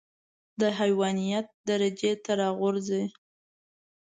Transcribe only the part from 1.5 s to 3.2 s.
درجې ته راغورځي.